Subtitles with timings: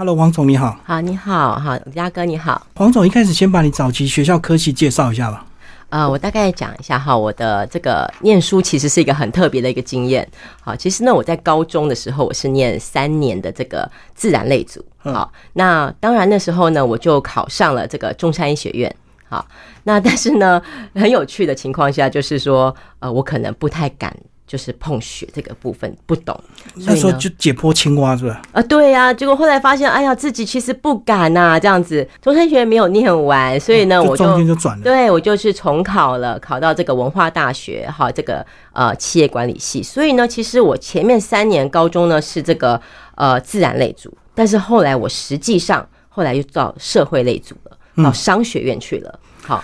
[0.00, 0.80] Hello，王总你好。
[0.82, 2.66] 好，你好，好，嘉哥你好。
[2.74, 5.44] 黄总一开始先把你早期学校科系介绍一下吧。
[5.90, 10.26] 呃，我大概讲一下哈，我的这个念书其实是一个很特别的一个经验。
[10.62, 14.82] 好，其实呢，我在高中的时候我是念三年的这个自然类组。
[14.96, 18.96] 好，那当然那时候呢，我就考上了这个中山医学院。
[19.28, 19.46] 好，
[19.84, 20.62] 那但是呢，
[20.94, 24.16] 很有趣的情况下就是说，呃，我可能不太敢。
[24.50, 26.36] 就是碰血这个部分不懂，
[26.74, 28.42] 那时候就解剖青蛙是吧？
[28.50, 42.80] 啊，对呀，结果后来发现，哎呀，自己其实不敢呐，这样子，中山学院没有念完，所以呢，我就中间就转了，对我就是重考了，考到这个文化大学，哈，这个呃企业管理系，所以呢，其实我前面三年高中呢是这个
[43.14, 49.62] 呃自然类组，但是后来我实际上后来又到社会类组了，到商学院去了，好，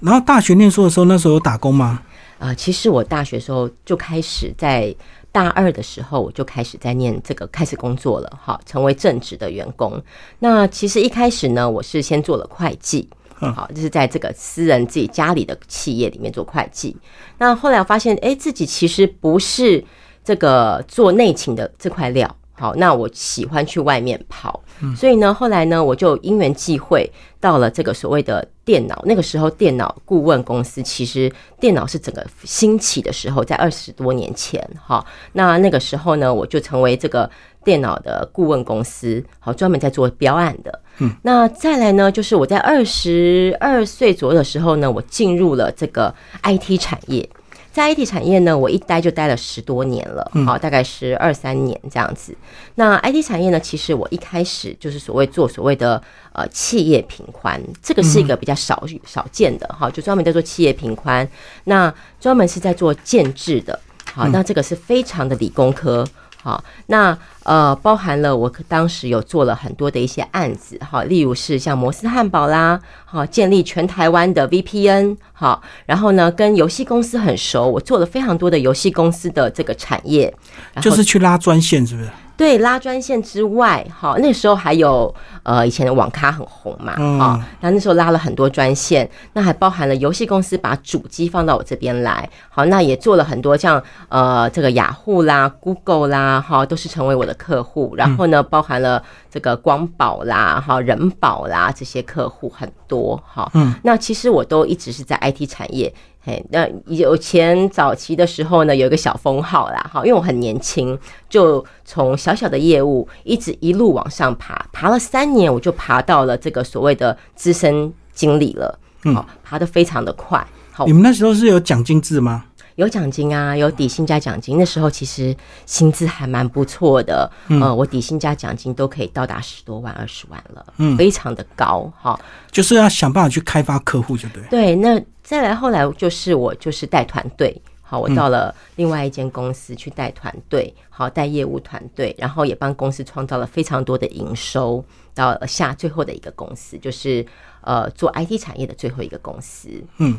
[0.00, 2.02] 然后大学念书的时候，那时候有打工吗？
[2.38, 4.94] 啊，其实我大学时候就开始在
[5.32, 10.02] 大二的时候，我就开始在念这个，开始工作了，哈，成为正职的员工。
[10.38, 16.96] 那其实一开始呢，我是先做了会计，好，就是在这个私人自己家里的企业里面做会计。
[17.38, 19.84] 那后来我发现，哎，自己其实不是
[20.22, 22.36] 这个做内勤的这块料。
[22.56, 24.62] 好，那我喜欢去外面跑，
[24.96, 27.10] 所以呢，后来呢，我就因缘际会
[27.40, 29.02] 到了这个所谓的电脑。
[29.04, 35.04] 那个时候，电脑顾问公司其实电脑是整个兴起的时候，在二十多年前，哈。
[35.32, 37.28] 那那个时候呢，我就成为这个
[37.64, 40.80] 电脑的顾问公司，好，专门在做标案的。
[40.98, 47.28] 嗯，那再来呢，就是我在二十二岁左右的时候呢，我进入了这个 IT 产业。
[47.74, 52.32] 在 IT 产业呢，我一待就待了十多年了，好，大概是二三年这样子。
[52.76, 56.00] 那 IT 产业呢，其实我一开始就是所谓做所谓的
[56.32, 61.28] 呃企业平宽，这个是一个比较少少见的哈，就专门在做企业平宽，
[61.64, 63.76] 那专门是在做建制的，
[64.14, 66.06] 好，那这个是非常的理工科。
[66.44, 80.34] 好，那呃，包含了我当时有做了很多的一些案子，哈，例如是像摩斯汉堡啦，好，建立全台湾的 VPN，好，然后呢，跟游戏公司很熟，我做了非常多的游戏公司的这个产业，
[80.82, 82.10] 就是去拉专线，是不是？
[82.36, 85.14] 对，拉专线之外，哈，那时候还有
[85.44, 105.92] 呃，以前的网咖很红嘛，啊，那那时候拉了很多专线，那还包含了游戏公司把主机放到我这边来，好，那也做了很多像呃这个雅虎啦、Google 啦，哈，都是成为我的客户，然后呢，包含了这个光宝啦、哈人保啦这些客户很多，哈，嗯，那其实我都一直是在 IT 产业。
[106.26, 110.98] 嘿，那有前早期的时候呢，有一个小封号啦，哈，因为我很年轻，
[111.34, 120.46] 就从小小的业务一直一路往上爬，爬了三年，我就爬到了这个所谓的资深经理了，嗯，爬得非常的快。
[120.70, 122.44] 好，你们那时候是有奖金制吗？
[122.76, 124.56] 有奖金啊，有底薪加奖金。
[124.56, 125.36] 那时候其实
[125.66, 132.16] 薪资还蛮不错的，呃，我底薪加奖金都可以到达十多万、二十万了，嗯，非常的高，哈。
[132.52, 134.40] 就是要想办法去开发客户，就对。
[134.48, 135.02] 对，那。
[135.24, 137.58] 再来后来就是我就是带团队，
[137.94, 144.84] 好，我到了另外一间公司去带团队，好带业务团队，然后也帮公司创造了非常多的营收。
[145.14, 147.24] 到下最后的一个公司，就是
[147.60, 149.68] 呃做 IT 产业的最后一个公司。
[149.98, 150.18] 嗯，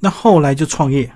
[0.00, 1.08] 那后来就创业。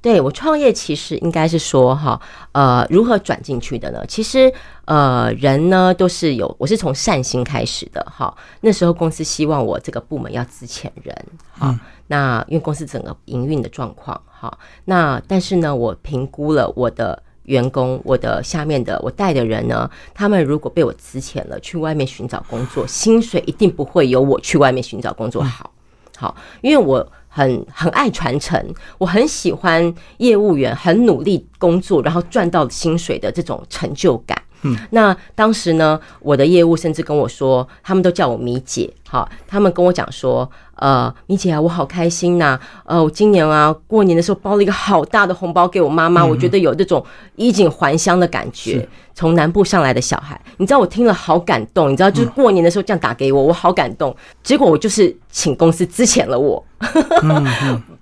[0.00, 2.20] 对我创业其实应该是说哈，
[2.52, 4.04] 呃，如何转进去的呢？
[4.06, 4.52] 其实
[4.84, 8.32] 呃，人呢都是有，我是从善心开始的哈。
[8.60, 11.78] 那时候公司希望我这个部门要资遣人，哈。
[12.06, 25.70] 那因为公司整个营运的状况哈，那但是呢，我评估了我的员工，我的下面的我带的人呢，他们如果被我资遣了，去外面寻找工作，薪水一定不会有我去外面寻找工作好，
[26.16, 27.04] 好，因为我。
[27.38, 28.60] 很很爱传承，
[28.98, 34.36] 我很喜欢业务员很努力工作，然后赚到薪水的这种成就感。
[34.62, 38.92] 嗯，那当时呢，我的业务甚至跟我说，他们都叫我米姐。
[39.08, 47.02] 好，他们跟我讲说，呃，米姐啊，我好开心呐，呃，我今年啊过年的时候包了一个好大的红包给我妈妈，我觉得有这种
[47.36, 48.86] 衣锦还乡的感觉。
[49.14, 54.14] 从南部上来的小孩，你知道我听了好感动，你知道就是过年的时候这样打给我，我好感动。
[54.44, 56.64] 结果我就是请公司资遣了我，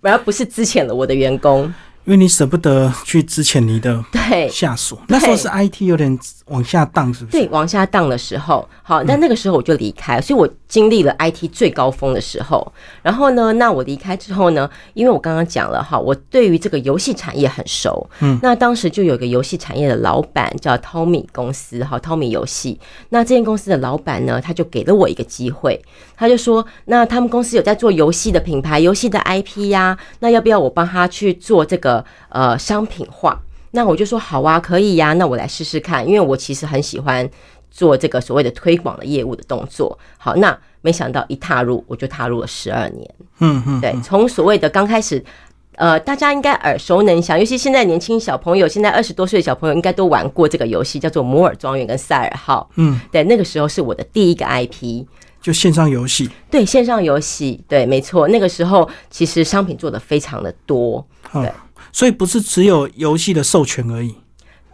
[0.02, 1.72] 反而不是资遣了我的员工。
[2.06, 6.16] 因为你舍不得去之前你的对下属，那时候是 IT 有点
[6.46, 7.36] 往下荡，是不是？
[7.36, 12.72] 对，往下荡的时候，好，那那个时候我就离开，所以我经历了 IT 最高峰的时候。
[13.02, 22.78] 然后呢，那我离开之后呢，因为我刚刚讲了哈，我对于这个游戏产业很熟，嗯，那当时就有个游戏产业的老板叫 Tommy 公司，哈，Tommy 游戏。
[23.08, 25.82] 那这间公司的老板呢，他就给了我一个机会，
[26.16, 31.95] 他就说，那他们公司有在做游戏的品牌、游戏的 IP 呀，那要不要我帮他去做这个？
[32.28, 33.40] 呃，商品化，
[33.72, 37.28] 那我就说好啊，可以呀，那我来试试看，因为我其实很喜欢
[37.70, 39.98] 做这个所谓的推广的业务的动作。
[40.16, 43.14] 好，那没想到一踏入，我就踏入了十二年。
[43.40, 45.22] 嗯嗯，对，从所谓的刚开始，
[45.74, 52.66] 呃，大家应该耳熟能详，尤其现在年轻小朋友，现在二十多岁的小朋友应该都玩过这个游戏，叫做《摩尔庄园》跟《赛尔号》。
[52.76, 55.04] 嗯，对，那个时候是我的第一个 IP。
[55.42, 58.26] 就线上游戏，对线上游戏，对，没错。
[58.26, 61.52] 那个时候其实商品做的非常的多，对，
[61.96, 64.14] 所以不是只有游戏的授权而已。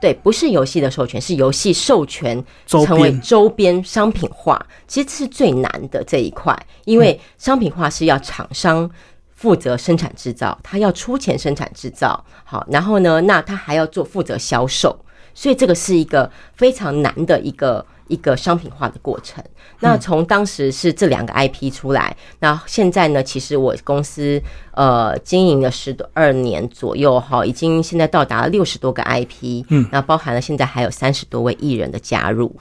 [0.01, 4.61] 对，不是游戏的授权，是游戏授权成为周边商品化。
[4.89, 6.53] 其实这是最难的这一块，
[6.85, 8.91] 因为商品化是要厂商
[9.37, 17.87] 负责生产制造，他要出钱生产制造，好，然后呢，那他还要做负责销售，所以这个是一个非常难的一个。
[18.13, 19.43] 一个商品化的过程。
[19.81, 23.23] 那从当时是这两个 IP 出来，那现在呢？
[23.23, 24.41] 其实我公司
[24.73, 32.55] 呃经营了十多二年左右哈，已经现在到达了六十多个 IP，嗯，那包含了现在还有三十多位艺人的加入。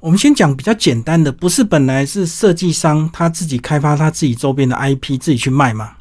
[0.00, 5.92] 我们先讲比较简单的，不是本来是设计商他自己开发他自己周边的 IP 自己去卖吗？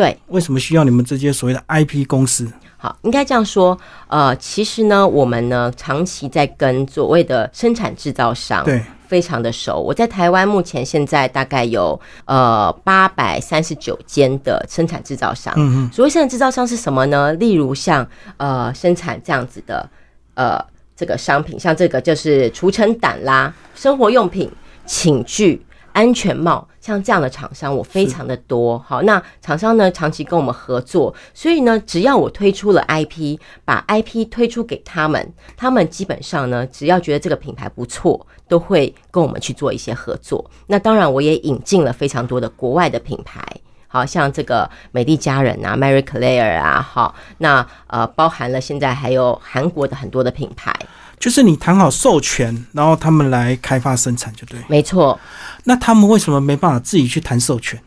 [0.00, 2.50] 对，为什么需要你们这些所谓的 IP 公司？
[2.78, 3.78] 好，应该这样说。
[4.08, 9.78] 呃，其实呢，我们呢长期在跟所谓的生产制造商对非常的熟。
[9.78, 15.52] 我在台湾目前现在大概有呃八百三十九间的生产制造商。
[15.58, 17.30] 嗯嗯，所谓生产制造商是什么呢？
[17.34, 18.08] 例如像
[18.38, 19.86] 呃生产这样子的
[20.32, 20.58] 呃
[20.96, 24.50] 这个商品，像这个就是除尘掸啦、生活用品、
[24.86, 25.62] 寝具。
[25.92, 28.78] 安全帽像这样的厂商，我非常的多。
[28.78, 40.50] 好，那厂商呢长期跟我们合作，所以呢，只要我推出了 IP，把 IP 推出给他们，他们基本上呢，只要觉得这个品牌不错，都会跟我们去做一些合作。
[40.66, 43.44] 那当然，我也引进了非常多的国外的品牌，
[43.92, 50.72] 好像这个美丽佳人啊，Mary Claire 啊，好，那呃，包含了现在还有韩国的很多的品牌。
[51.18, 54.60] 就是你谈好授权，然后他们来开发生产，就对。
[54.68, 55.18] 没错。
[55.64, 57.78] 那他们为什么没办法自己去谈授权？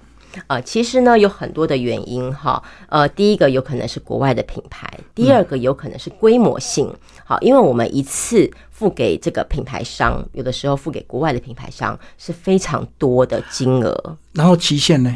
[0.48, 2.62] 呃，其实呢有很多的原因哈。
[2.90, 4.86] 呃，第一个有可能是国外的品牌，
[5.16, 6.94] 第二个有可能是规模性。
[7.24, 14.18] 好，因为我们一次付给这个品牌商，有的时候付给国外的品牌商是非常多的金额。
[14.34, 15.16] 然后期限呢？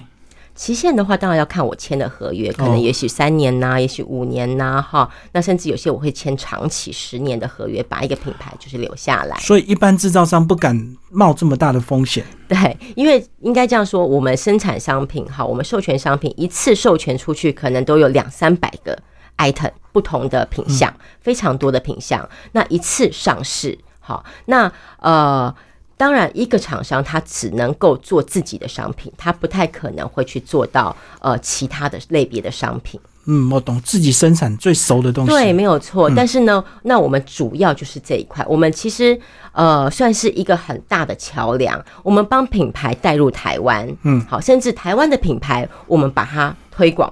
[0.58, 9.38] 期限的话，当然要看我签的合约，可能也许三年呐，也许五年呐，哈，那甚至有些我会签长期十年的合约，把一个品牌就是留下来。
[9.38, 12.26] 所以一般制造商不敢冒这么大的风险。
[12.50, 18.98] 对，因为应该这样说，我们生产商品，哈，我们授权商品一次授权出去，可能都有两三百个
[19.38, 22.28] item 不同的品相，非常多的品相。
[22.54, 25.54] 那一次上市，好，那呃。
[25.98, 33.00] 当然，一个厂商他只能够做自己的商品，他不太可能会去做到呃其他的类别的商品。
[33.26, 35.32] 嗯，我懂，自己生产最熟的东西。
[35.32, 36.10] 对，没有错。
[36.16, 39.20] 但是呢，那我们主要就是这一块，我们其实
[39.52, 43.86] 呃算是一个很大的桥梁，我们帮品牌带入台湾。
[44.04, 47.12] 嗯，好，甚至台湾的品牌，我们把它推广。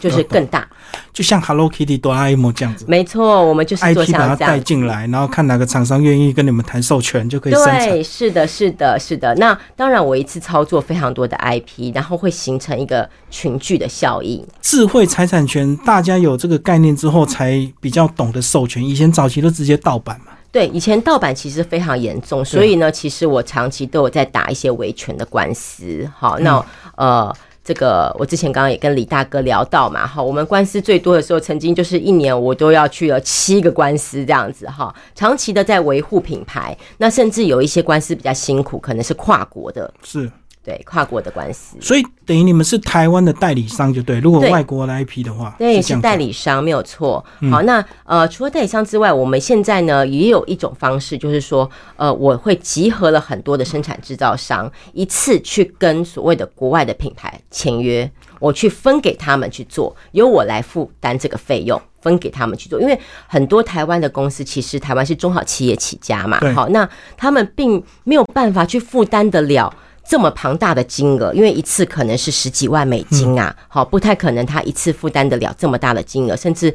[0.00, 0.66] 就是更大，
[1.12, 2.84] 就像 Hello Kitty、哆啦 A 梦这样子。
[2.88, 7.88] 没错，我们就是 IP 把它带进来，然后看哪个厂商愿意跟你们谈授权，就可以生产。
[7.88, 9.34] 对，是的，是的，是的。
[9.36, 14.46] 那当然，我一次操作非常多的 IP，然后会形成一个群聚的效应。
[14.60, 18.84] 智慧财产权，大家有这个概念之后，才比较懂得授权。
[18.84, 20.32] 以前早期都直接盗版嘛。
[20.52, 26.08] 对，以前盗版其实非常严重，所以呢，其实我长期都有在打一些维权的官司。
[26.16, 26.64] 好，那
[26.96, 27.34] 呃。
[27.66, 40.30] 这个我之前刚刚也跟李大哥聊到嘛，哈，我们官司最多的时候，曾经就是一年我都要去了七个官司这样子，哈，长期的在维护品牌，那甚至有一些官司比较辛苦，可能是跨国的，是。
[40.66, 44.18] 对跨国的官司，所以等于你们是台湾的代理商就对。
[44.18, 47.24] 如果外国的 IP 的话，对是代理商没有错。
[47.52, 62.80] 好，那呃除了代理商之外，我们现在呢也有一种方式，就是说呃我会集合了很多的生产制造商，一次去跟所谓的国外的品牌签约，我去分给他们去做，由我来负担这个费用，分给他们去做。
[62.80, 69.72] 因为很多台湾的公司其实台湾是中小企业起家嘛，好，那他们并没有办法去负担得了。
[70.08, 76.74] 这么庞大的金额，因为一次可能是十几万美金啊，好，不太可能他一次负担得了这么大的金额，甚至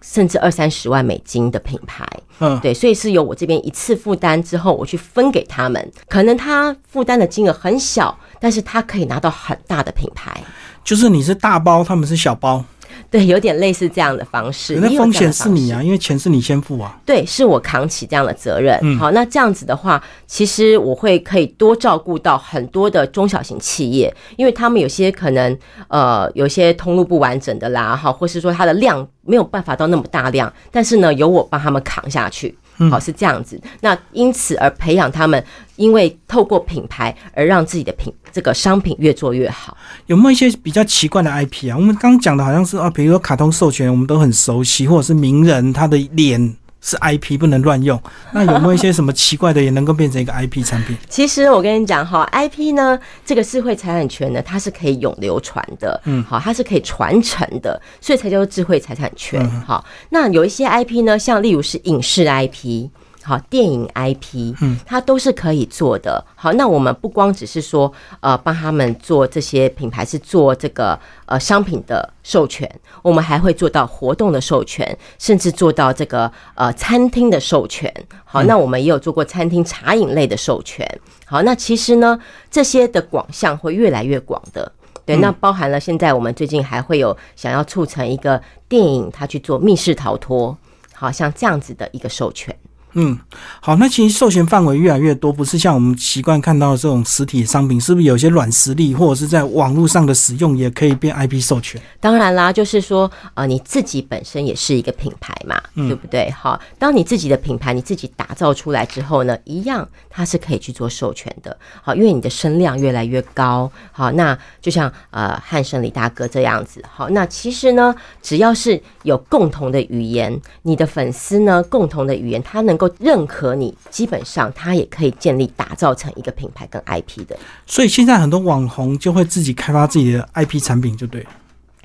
[0.00, 2.06] 甚至二三十万美金的品牌，
[2.38, 10.42] 嗯，对，所以是由我这边一次负担之后，我去分给他们，可能他负担的金额很小，但是他可以拿到很大的品牌，
[10.82, 12.64] 就是你是大包，他们是小包。
[13.10, 14.76] 对，有点类似这样的方式。
[14.76, 16.98] 那风险是你啊，因为钱是你先付啊。
[17.06, 18.98] 对，是我扛起这样的责任。
[18.98, 25.56] 好，那这样子的话，其实我会可以多照顾到很多的中小型企业，因为他们有些可能
[25.88, 32.56] 呃有些通路不完整的啦，哈，或是说它的量没有办法到那么大量，但是呢，由我帮他们扛下去。
[32.88, 33.60] 好是这样子。
[33.80, 35.44] 那因此而培养他们，
[35.76, 39.76] 因为透过品牌而让自己的品这个商品越做越好。
[40.06, 41.76] 有没有一些比较奇怪的 IP 啊？
[41.76, 46.56] 我们刚刚讲的好像是啊，比如说卡通授权，我们都很熟悉，或者是名人他的脸。
[46.80, 48.00] 是 IP 不能乱用，
[48.32, 50.96] 那有没有一些什么奇怪的也能够变成一个 IP 产品？
[51.08, 59.48] 其实我跟你讲哈，IP 呢，这个智慧财产权呢，它是可以永流传的，嗯，好，它是可以传承的，所以才叫做智慧财产权。
[59.62, 62.88] 好，那有一些 IP 呢，像例如是影视 IP。
[63.22, 66.24] 好，电影 IP，嗯，它都是可以做的。
[66.34, 72.66] 好，那我们不光只是说，呃，帮他们做这些品牌是做这个呃商品的授权，
[73.02, 77.92] 我们还会做到活动的授权，甚至做到这个呃餐厅的授权。
[78.24, 80.88] 好，那我们也有做过餐厅茶饮类的授权。
[81.26, 82.18] 好，那其实呢，
[82.50, 84.72] 这些的广项会越来越广的。
[85.04, 90.56] 对，那包含了现在我们最近还会有想要促成一个电影，它去做密室逃脱，
[90.94, 92.54] 好像这样子的一个授权。
[92.94, 93.18] 嗯，
[93.60, 101.80] 好，那其实授权范围越来越多，不是像我们习惯看到的这种实体商品，是不是有些软实力或者是在网络上的使用也可以变 IP 授权？
[102.00, 106.30] 当然啦，就是说，呃，你自己本身也是一个品牌嘛，对不对？
[106.30, 109.88] 好，当你自己的品牌你自己打造出来之后呢，一样
[110.20, 111.56] 它是可以去做授权的。
[111.82, 127.34] 好，因为你的声量越来越高，好，那就像呃汉生李大哥这样子，好，那其实呢，只要是有共同的语言，你的粉丝呢，共同的语言，他能够认可你，基本上他也可以建立打造成一个品牌跟 IP 的。
[127.64, 131.30] 所以现在很多网红就会自己开发自己的 IP 产品，就对了。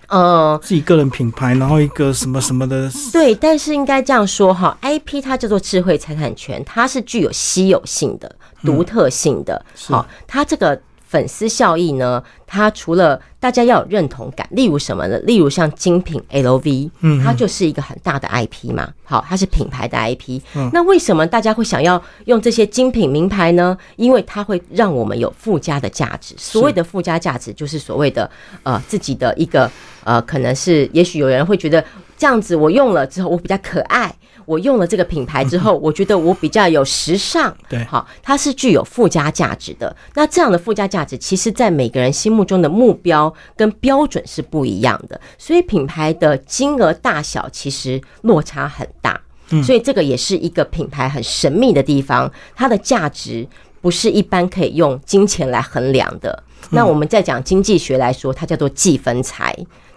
[0.07, 2.89] 呃，自己个人品牌，然后一个什么什么的。
[3.12, 9.65] 对，但是应该这样说哈，IP 它叫做智慧财产权，它是具有稀有性的、独特性的。
[9.88, 10.79] 好，它这个。
[11.15, 12.22] 粉丝效益呢？
[12.45, 15.17] 它除了大家要有认同感，例如什么呢？
[15.19, 18.93] 例如像精品 LV，嗯，它就是一个很大的 IP 嘛。
[19.05, 20.41] 好，它是品牌的 IP。
[20.74, 23.77] 那为什么大家会想要用这些精品名牌呢？
[23.95, 26.36] 因为它会让我们有附加的价值。
[26.38, 28.29] 所谓的附加价值，就是所谓的
[28.63, 29.72] 呃自己的一个
[30.03, 31.81] 呃，可能是也许有人会觉得
[32.17, 34.15] 这样子，我用了之后我比较可爱。
[34.45, 39.95] 我用了这个品牌之后， 我觉得我比较有时尚，对，好，它是具有附加价值的。
[40.13, 49.19] 那这样的附加价值，其实在每个人心目中的目标跟标准是不一样的，所以品牌的金额大小其实落差很大。
[49.63, 53.48] 所以这个也是一个品牌很神秘的地方，它的价值
[53.81, 56.43] 不是一般可以用金钱来衡量的。
[56.72, 59.55] 那我们再讲经济学来说，它叫做计分财，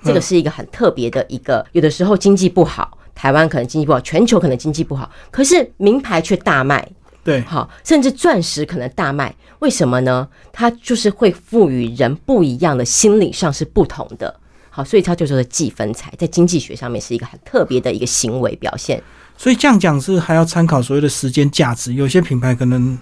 [0.09, 2.99] 这个是一个很特别的一个，有的时候经济不好。
[3.15, 6.89] 台湾可能经济不好，全球可能经济不好，可是名牌却大卖，
[7.25, 10.29] 对，好，甚至钻石可能大卖，为什么呢？
[10.53, 14.39] 它就是会赋予人不一样的心理上是不同的，
[14.71, 19.03] 好，所以它就说的计分财，在经济学上面是一个很特别的一个行为表现。
[19.37, 22.97] 所以这样讲是还要参考所谓的时间价值，有些品牌可能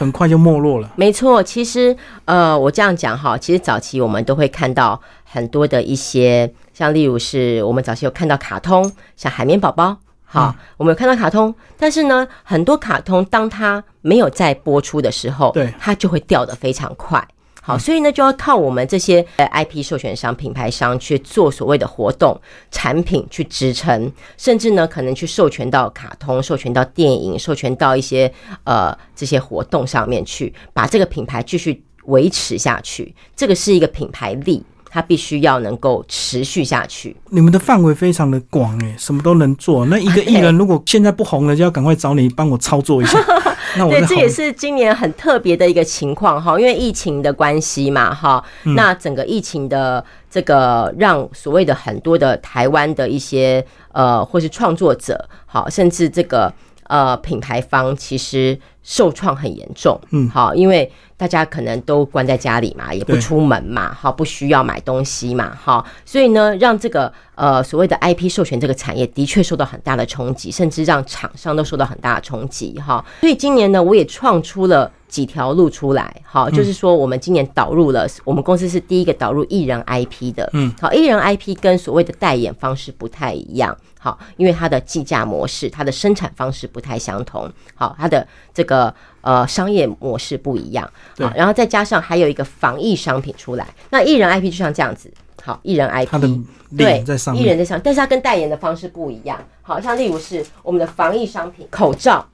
[0.00, 0.90] 很快就没落了。
[0.96, 6.50] 没错，其实呃，我这样讲哈，其实早期我们都会看到很多的一些。
[6.72, 17.22] 像例如是我们早期有看到卡通，像海绵宝宝，好，我们有看到卡通，但是呢，很多卡通当它没有在播出的时候，对，它就会掉的非常快，
[17.62, 22.40] 好，所以呢，就要靠我们这些 IP 授权商、品牌商去做所谓的活动
[22.70, 28.32] 产品去支撑，甚至呢，可能去授权到卡通、授权到电影、授权到一些
[28.64, 34.64] 呃这些活动上面去，把这个品牌继续维持下去，这个是一个品牌力。
[34.90, 37.16] 它必须要能够持续下去。
[37.30, 39.86] 你们的范围非常的广诶，什么都能做。
[39.86, 43.18] 那一个艺人如果现在不红了，就要赶快找你帮我操作一下。
[43.78, 48.42] 那对，这也是今年很特别的一个情况哈，因为疫情的关系嘛哈。
[48.74, 56.52] 那整个疫情的这个让所谓的很多的台湾的一些呃或是创作者好，甚至这个
[56.90, 59.98] 呃品牌方其实受创很严重。
[60.10, 60.92] 嗯，好，因为。
[61.20, 73.04] 大家可能都关在家里嘛，也不出门嘛，好，不需要买东西嘛，好，所以呢，让这个呃所谓的 IP 授权这个产业的确受到很大的冲击，甚至让厂商都受到很大的冲击，哈。
[73.20, 88.94] 所以今年呢，我也创出了几条路出来，好，就是说我们今年导入了，我们公司是第一个导入艺人 IP 的，嗯，好，艺人 IP 跟所谓的代言方式不太一样，好，因为它的计价模式、它的生产方式不太相同，好，它的这个。
[89.22, 95.12] 呃，商业模式不一样，好，然后再加上还有一个防疫商品出来，那艺人 IP 就像这样子，
[95.44, 96.42] 好，艺人 IP，
[96.74, 102.26] 对，在上，艺在上，但是它跟代言的方式不一样，好像例如是我们的防疫商品口罩，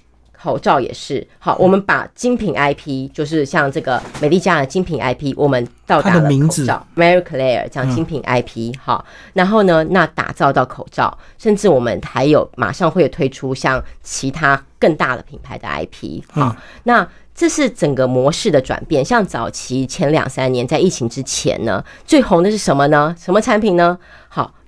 [0.46, 1.26] 口罩也是。
[1.40, 17.08] 好，我们把精品 IP，就是像这个美丽佳的精品 IP，我们到达了口名字 Mary Claire 这样精品 IP 好，然后呢，那打造到口罩，甚至我们还有马上会推出像其他更大的品牌的 IP 好，嗯那。
[17.38, 19.04] 这是整个模式的转变。
[19.04, 23.14] 像早期前两三年，在疫情之前呢，最红的是什么呢？
[23.18, 23.98] 什么产品呢？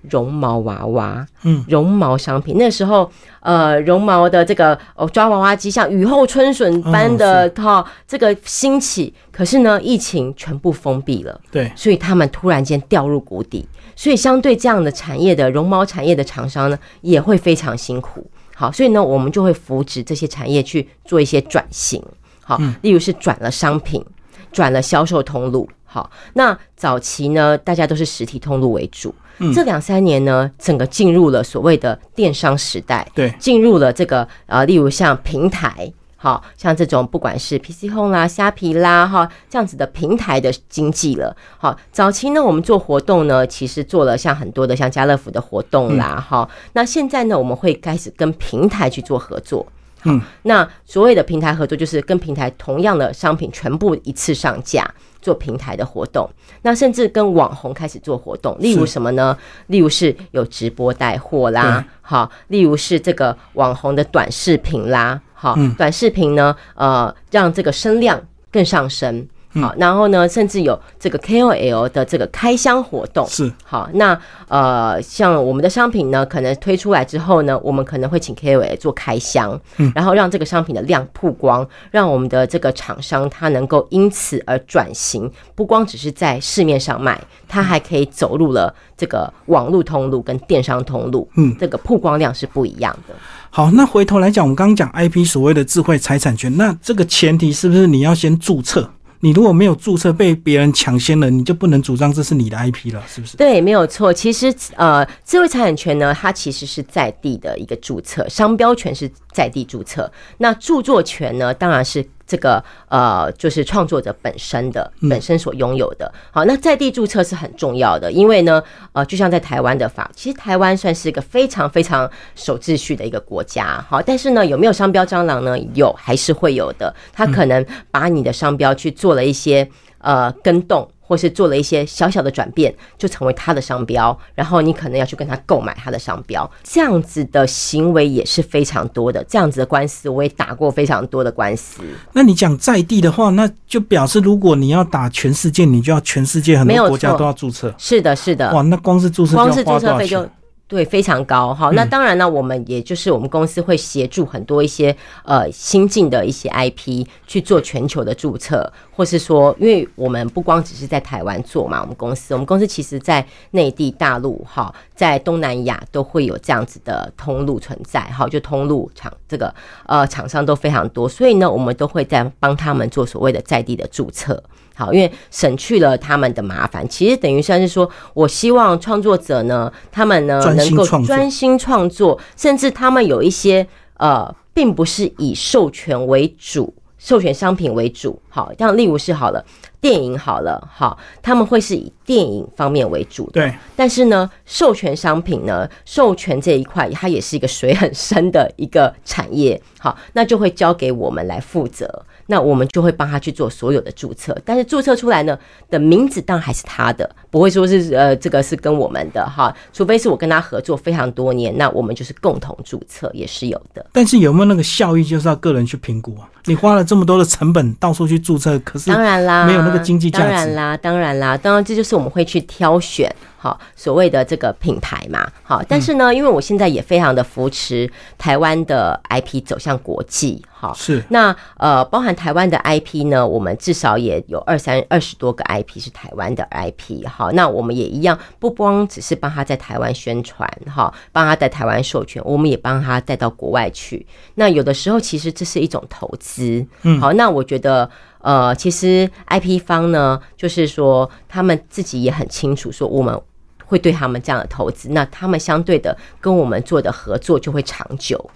[0.02, 2.56] 好，绒毛娃娃，嗯，绒毛商品。
[2.58, 9.12] 那时候，呃，绒毛的这个哦抓娃娃机，像雨后春笋般的哈、这个兴起。
[9.32, 13.68] 可是呢，疫情全部封闭了，对，所以他们突然间掉入谷底。
[13.94, 18.24] 所以，相对这样的产业的绒毛产业的厂商呢，也会非常辛苦。
[18.54, 22.02] 好，所以呢，我们就会扶植这些产业去做一些转型。
[22.40, 24.04] 好，例如是转了商品，
[24.52, 25.68] 转了销售通路。
[25.84, 29.14] 好，那早期呢，大家都是实体通路为主。
[29.54, 35.92] 这两三年呢，整个进入了所谓的电商时代，对进入了这个呃，例如像平台。
[36.20, 41.36] 好像这种不管是 PC Home 啦、虾皮啦，哈这样子的平台的经济了。
[41.58, 49.64] 好，早期呢，我们做活动呢，其实做了像很多的像家乐福的活动啦，哈、那现在呢，我们会开始跟平台去做合作。
[50.02, 56.28] 嗯，那所谓的平台合作，就是跟平台同样的商品全部一次上架，做平台的活动。
[56.62, 59.36] 那甚至跟网红开始做活动，例如什么呢？
[59.68, 68.20] 例如是有直播带货啦，好，例如是这个网红的短视频啦，好，短视频呢，呃，让这个声量
[68.50, 69.26] 更上升。
[69.60, 73.50] 好，然后呢，甚至有这个 KOL 的这个开箱活动，是。
[73.64, 93.14] 好，那呃，像我们的商品呢，可能推出来之后呢，我们可能会请 KOL 做开箱，嗯，然后让这个商品的量曝光，让我们的这个厂商它能够因此而转型，不光只是在市面上卖，它还可以走入了这个网络通路跟电商通路，嗯，这个曝光量是不一样的。
[93.50, 98.90] 好，那回头来讲，我们刚刚讲 IP 所谓的智慧财产权，那这个前提是不是你要先注册？
[99.20, 103.36] 你如果没有注册，被别人抢先了，你就不能主张这是你的 IP 了，是不是？
[103.36, 104.12] 对，没有错。
[104.12, 112.06] 其实呃，智慧财产权呢，它其实是在地的一个注册，商标权是在地注册，那著作权呢，当然是。
[112.28, 116.12] 这个呃，就是创作者本身的本身所拥有的。
[116.30, 123.84] 好，那在地注册是很重要的，因为呢，呃，就像在台湾的法，其实台湾算是一个非常非常守秩序的一个国家。
[123.88, 125.58] 好，但是呢，有没有商标蟑螂呢？
[125.74, 126.94] 有，还是会有的。
[127.12, 129.66] 他可能把你的商标去做了一些
[129.98, 130.86] 呃跟动。
[131.08, 139.24] 或是做了一些小小的转变，就成为他的商标，然后你可能要去跟他购买他的商标，这样子的行为也是非常多的。
[139.24, 141.80] 这样子的官司我也打过非常多的官司。
[142.12, 147.74] 那你讲在地的话，那就表示如果你要打全世界，你就要全世界很多国家都要注册。
[147.78, 150.30] 是的，是的，哇，那光是注册光是注册费就钱？
[150.68, 151.70] 对非常高哈。
[151.72, 169.52] 那当然呢，我们也就是我们公司会协助很多一些呃新进的一些 IP 去做全球的注册，或是说，因为我们不光只是在台湾做嘛，我们公司我们公司其实在内地、大陆哈，在东南亚都会有这样子的通路存在哈，就通路厂这个
[169.86, 174.42] 呃厂商都非常多，所以呢，我们都会在帮他们做所谓的在地的注册。
[174.78, 188.22] 好，因为省去了他们的麻烦，其实等于算是说，我希望创作者呢，他们呢能够专心创作，甚至他们有一些呃，并不是以授权为主，授权商品为主。
[188.28, 189.44] 好，像例如是好了，
[189.80, 193.32] 电影好了，好，他们会是以电影方面为主的。
[193.32, 202.04] 对，但是呢，授权商品呢，授权这一块它也是一个水很深的一个产业，好，那就会交给我们来负责。
[202.30, 205.36] 那我们就会帮他去做所有的注册，但是注册出来呢
[205.70, 213.84] 的名字当然还是他的，不会说是呃这个是跟我们的哈，除非是我跟他合作非常多年，那我们就是共同注册也是有的。
[213.92, 216.28] 但是有没有那个效益，就是要个人去评估啊。
[216.44, 223.10] 你花了这么多的成本到处去注册，可是当然啦，没有那个经济价值当然啦，当然啦，当然这就是我们会去挑选。
[223.40, 244.04] 好，所谓的这个品牌嘛，好，但是呢，因为我现在也非常的扶持台湾的 IP 走向国际，好，是那呃，包含台湾的 IP 呢，我们至少也有二三二十多个 IP 是台湾的 IP，好，那我们也一样，不光只是帮他在台湾宣传，哈，帮他在台湾授权，我们也帮他带到国外去。
[244.34, 247.88] 那有的时候其实这是一种投资，嗯，好，那我觉得。
[248.20, 253.20] 呃，其实 IP 方呢，就是说他们自己也很清楚，说我们
[253.64, 258.30] 会对他们这样的投资，那他们相对的跟我们做的合作就会长久。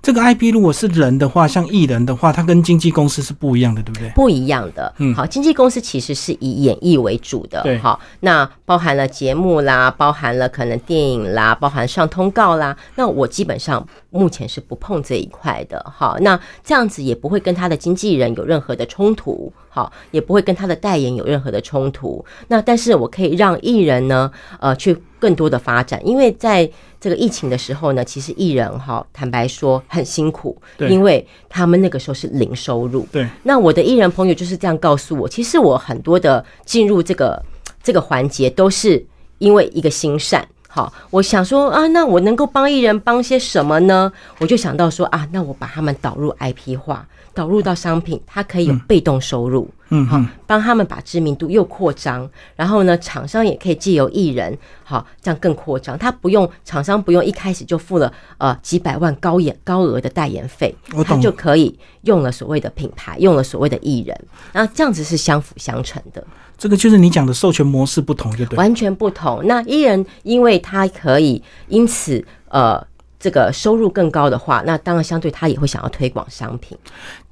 [0.00, 4.08] 这个 IP 如果是人的话，像艺人的话，他跟经纪公司是不一样的，对不对？
[4.10, 4.92] 不一样的。
[4.98, 12.76] 嗯好，经纪公司其实是以演艺为主的对，好，那包含了节目啦，包含了可能电影啦，包含上通告啦。
[12.96, 22.24] 那我基本上目前是不碰这一块的，好，那这样子也不会跟他的经纪人有任何的冲突，好，也不会跟他的代言有任何的冲突。
[22.48, 26.68] 那但是我可以让艺人呢，呃，去更多的发展，因为在
[27.02, 37.42] 这个疫情的时候呢，其实艺人哈，坦白说很辛苦，因为他们那个时候是零收入，对，那我的艺人朋友就是这样告诉我，其实我很多的进入这个
[37.82, 39.04] 这个环节都是
[39.38, 40.46] 因为一个心善。
[40.74, 44.10] 好，我想说啊，那我能够帮艺人帮些什么呢？
[44.38, 49.68] 我就想到说啊，那我把他们导入 IP 化，导入到商品，它可以有被动收入。
[49.90, 55.98] 嗯好，帮他们把知名度又扩张，然后呢，厂商也可以借由艺人，好，这样更扩张。
[55.98, 64.18] 他不用厂商不用一开始就付了呃几百万高演高额的代言费他就可以用了所谓的品牌，用了所谓的艺人，
[64.52, 66.26] 然后这样子是相辅相成的，
[66.62, 68.56] 这个就是你讲的授权模式不同，就对。
[68.56, 69.44] 完全不同。
[69.46, 72.86] 那艺人因为他可以因此呃。
[73.18, 76.76] 这个收入更高的话，那当然相对他也会想要推广商品。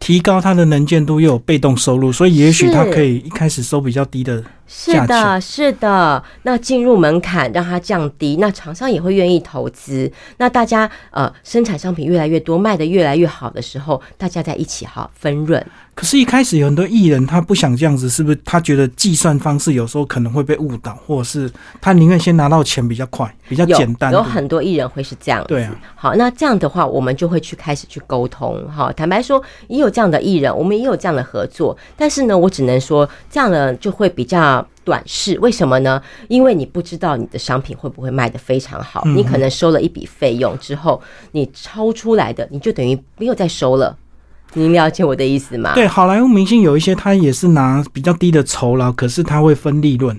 [0.00, 6.22] 提高它的能见度，又有被动收入，所以也许是它可以一开始收比较低的是的，是的。
[6.42, 10.10] 那进入门槛让它降低，那厂商也会愿意投资。
[10.38, 15.64] 那大家呃生产商品越来越多，卖的越来越好的时候，大家在一起哈分润。
[15.92, 18.40] 可是，一开始有很多艺人他不想这样子，是不是？
[18.44, 24.10] 他觉得计算方式有时候可能会被误导，或者是他宁愿先拿到钱比较快、比较简单。
[24.12, 25.48] 有很多艺人会是这样子。
[25.48, 28.64] 对啊，好，那这样的话，我们就会去开始去沟通。
[28.70, 31.76] 哈，坦白说，也有这样的艺人，我们也有这样的合作。
[31.96, 35.38] 但是呢，我只能说，这样的就会比较短视。
[35.40, 36.00] 为什么呢？
[36.28, 43.96] 因为你不知道你的商品会不会卖得非常好，嗯你可能收了一笔费用之后，你超出来的，你就等于没有再收了。
[44.54, 45.74] 您了解我的意思吗？
[45.74, 50.18] 对，好莱坞明星有一些他也是拿比较低的酬劳，可是他会分利润，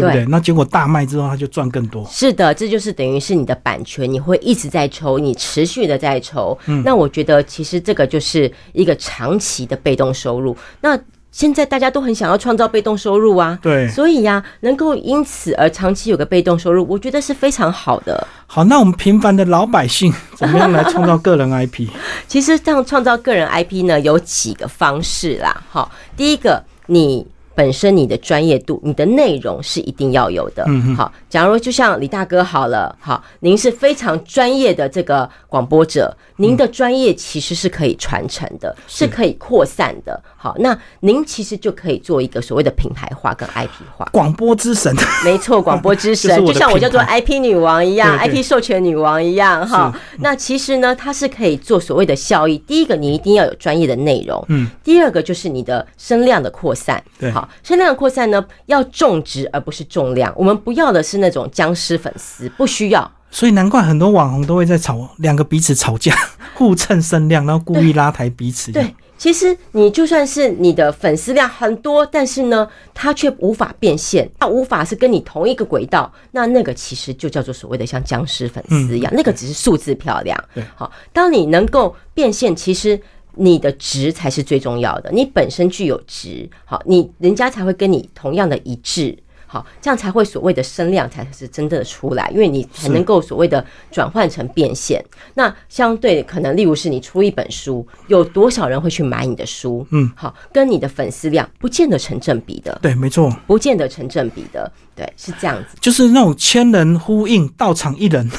[0.00, 0.24] 对不对？
[0.24, 2.06] 对那结果大卖之后，他就赚更多。
[2.10, 6.56] 是的，这就是等于是你的版权，你会一直在抽，你持续的在抽。
[6.66, 10.56] 嗯那我觉得其实这个就是一个长期的被动收入。
[10.80, 10.98] 那
[11.32, 18.26] 现在大家都很想要创造被动收入啊，对，所以呀、能够因此而长期有个被动收入，我觉得是非常好的。
[18.48, 21.88] 好，那我们平凡的老百姓怎么样来创造个人 IP？
[22.26, 25.62] 其实这样创造个人 IP 呢，有几个方式啦。
[25.70, 27.24] 好，第一个，你
[27.60, 30.64] 本身你的专业度、你的内容是一定要有的。
[30.66, 40.18] 嗯哼好，假如就像李大哥好了，好，您是非常专业的这个广播者，您的专业其实是可以传承的，是是可以扩散的。
[40.38, 44.08] 好，那您其实就可以做一个所谓的品牌化跟 IP 化。
[44.10, 49.94] 广播之神，没错，广播之神， 就像我叫做 IP 女王一样，IP 授权女王一样哈。
[50.20, 52.56] 那其实呢，它是可以做所谓的效益。
[52.56, 57.04] 第一个，你一定要有专业的内容；嗯，第二个就是你的声量的扩散。
[57.18, 60.32] 对好，声量的扩散呢，要种植而不是重量。
[60.36, 63.10] 我们不要的是那种僵尸粉丝，不需要。
[63.30, 66.12] 所以难怪很多网红都会在吵两个彼此吵架，
[66.54, 68.72] 互蹭声量，然后故意拉抬彼此。
[68.72, 80.64] 对，其实你就算是你的粉丝量很多，但是呢，他却无法变现，他无法是跟你同一个轨道，那那个其实就叫做所谓的像僵尸粉丝一样，那个只是数字漂亮对。
[80.74, 83.00] 好，当你能够变现，其实。
[83.34, 89.16] 你的值才是最重要的，你本身具有值，好，你人家才会跟你同样的一致，
[89.46, 95.04] 好，这样才会所谓的声量才是真的出来，因为你才能够所谓的转换成变现。
[95.34, 99.86] 那相对可能，例如是你出一本书，有多少人会去买你的书？
[99.90, 105.76] 嗯，好，跟你的粉丝量不见得成正比的，对，没错，不见得成正比的，对，是这样子。
[105.80, 108.30] 就是那种千人呼应，到场一人。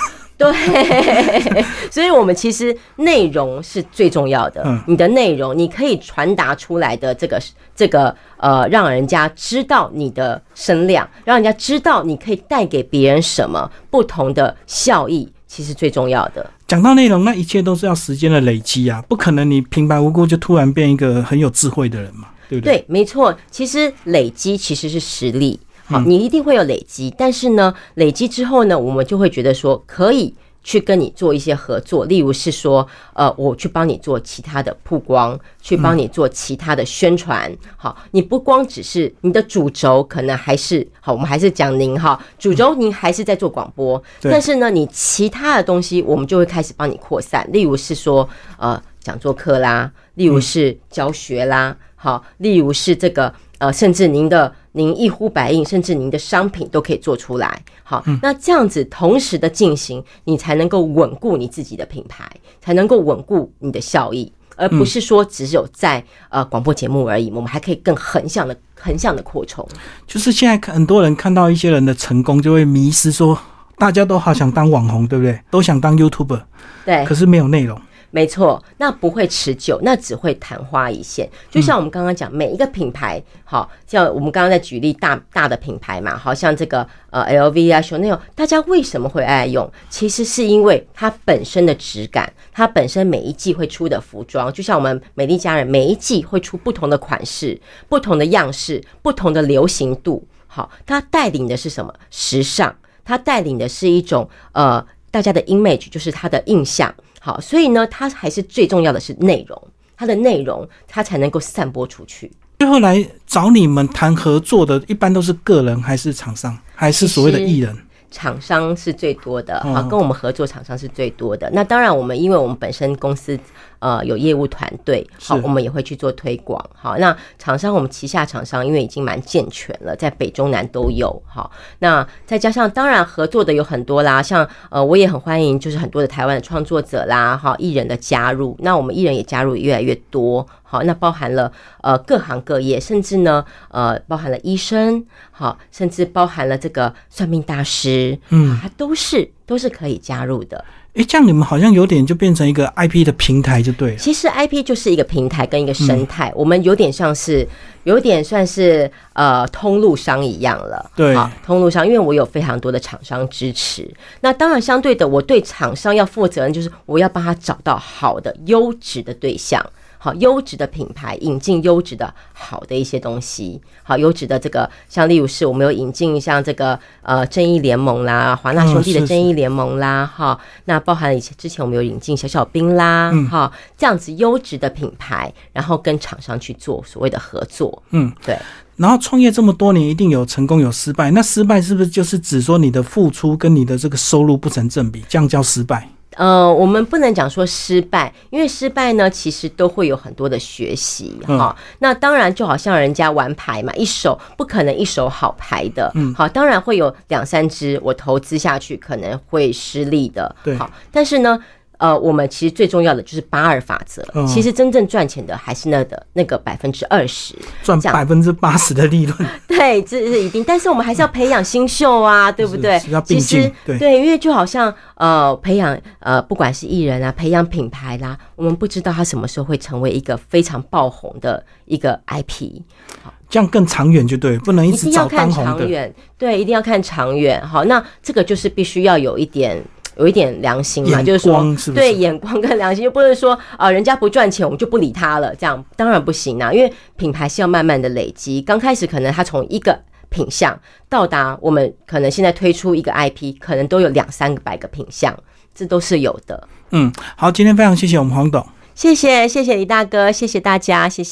[0.42, 4.64] 对， 所以我们其实内容是最重要的。
[4.66, 7.40] 嗯你的内容，你可以传达出来的这个
[7.76, 16.50] 这个呃，让人家知道你的声量，让人家知道你可以带给别人什么不同的效益，其实最重要的。
[16.68, 22.78] 讲到内容，那一切都是要时间的累积啊，不可能你平白无故就突然变一个很有智慧的人嘛，对不对？
[22.78, 25.60] 对，没错，其实累积其实是实力。
[25.92, 37.52] 好，嗯你一定会有累积，但是呢，累积之后呢，我们就会觉得说可以去跟你做一些合作，例如是说，呃，我去帮你做其他的曝光，去帮你做其他的宣传。
[37.76, 48.28] 好，你不光只是你的主轴，可能还是好，我们还是讲您哈，主轴您还是在做广播，对但是呢，你其他的东西，我们就会开始帮你扩散，例如是说，
[48.58, 48.82] 呃。
[49.04, 57.62] 讲座课啦，例如是教学啦，好，例如是这个呃，甚至您的您一呼百应，甚至您的商品都可以做出来。
[57.84, 62.30] 好，那这样子同时的进行，你才能够稳固你自己的品牌，
[62.62, 64.32] 才能够稳固你的效益。
[64.58, 69.68] 而不是说只有在呃广播节目而已，我们还可以更横向的横向的扩充。
[70.06, 73.36] 就是现在很多人看到一些人的成功，就会迷失，说
[73.78, 75.40] 大家都好想当网红，对不对？
[75.50, 76.42] 都想当 YouTuber，
[76.86, 77.82] 对，可是没有内容。
[78.12, 81.28] 没错，那不会持久，那只会昙花一现。
[81.50, 89.72] 就像我们刚刚讲，每一个品牌，好像我们刚刚在举例大大的品牌嘛，好像这个呃 LV 啊、Chanel，大家为什么会爱用？
[89.90, 100.28] 其实是因为它本身的质感，它本身每一季会出的服装，就像我们美丽佳人，每一季会出不同的款式、不同的样式、不同的流行度。
[100.48, 101.94] 好，它带领的是什么？
[102.10, 106.92] 时尚，它带领的是一种呃大家的 image，就是他的印象。
[107.20, 109.62] 好，所以呢，他还是最重要的是内容，
[109.96, 112.32] 他的内容他才能够散播出去。
[112.58, 117.78] 最后来找你们谈合作的，一般都是个人还是厂商，还是所谓的艺人？
[118.10, 121.50] 厂商是最多的，好，跟我们合作厂商是最多的。
[121.52, 123.40] 那当然，我们因为我们本身公司
[123.82, 126.64] 呃有业务团队，好，我们也会去做推广。
[126.74, 131.22] 好，那厂商我们旗下厂商因为已经蛮健全了，在北中南都有。
[131.28, 138.56] 好，那再加上当然合作的有很多啦，像呃我也很欢迎，就是很多的台湾的创作者啦，哈，艺人的加入。
[138.60, 140.48] 那我们艺人也加入越来越多。
[140.64, 150.64] 好，那包含了呃各行各业，甚至呢呃包含了医生，好，甚至包含了这个算命大师，嗯，它都是都是可以加入的。
[150.94, 153.96] 哎，这样你们好像有点就变成一个 IP 的平台，就对了。
[153.96, 157.48] 其实 IP 就是一个平台跟一个生态，我们有点像是
[157.86, 160.92] 有点算是呃通路商一样了。
[160.94, 169.66] 对，通路商，因为我有非常多的厂商支持，那当然相对的，我对厂商要负责任，就是我要帮他找到好的优质的对象。
[170.04, 173.62] 好优质的品牌，引进优质的好的一些东西。
[173.84, 187.84] 好优质的这个，像例如是我们有引进像这个呃正义联盟啦，华纳兄弟的正义联盟啦，哈，那包含以前之前我们有引进小小兵啦，哈，这样子优质的品牌，然后跟厂商去做所谓的合作。
[187.92, 188.36] 嗯，对。
[188.78, 191.12] 然后创业这么多年，一定有成功有失败。
[191.12, 195.88] 那失败是不是就是指说你的付出跟你的这个收入不成正比，这样叫失败？
[196.16, 201.56] 呃，我们不能讲说失败，因为失败呢，其实都会有很多的学习哈。
[201.80, 211.42] 那当然，就好像人家玩牌嘛，一手不可能一手好牌的，嗯，好，当然会有两三只我投资下去可能会失利的，对，好，但是呢。
[211.82, 214.06] 呃，我们其实最重要的就是八二法则。
[214.28, 219.18] 其实真正赚钱的还是那的那个百分之二十，赚百分之八十的利润。
[219.50, 220.44] 对，这是一定。
[220.44, 222.80] 但是我们还是要培养新秀啊， 对不对？
[223.04, 232.62] 其实对，因为就好像呃，培养呃，不管是艺人啊，培养品牌啦，我们不知道他什么时候会成为一个非常爆红的一个 IP。
[233.02, 235.92] 好，这样更长远就对，不能一直找当红的。
[236.20, 237.42] 对，一定要看长远。
[237.42, 239.60] 好，那这个就是必须要有一点。
[239.98, 246.52] 有一点良心嘛，就是说，对眼光跟良心，又不是说啊，人家不赚钱，我们就不理他了，这样当然不行啊。
[246.52, 249.78] 因为品牌是要慢慢的累积，刚开始可能他从一个
[250.10, 250.58] 品相
[250.90, 255.16] 到达我们可能现在推出一个 IP，可能都有两三百个品相，
[255.54, 256.48] 这都是有的。
[256.72, 261.10] 嗯，好，今天非常谢谢我们黄董，谢谢谢谢李大哥，谢谢大家，谢谢。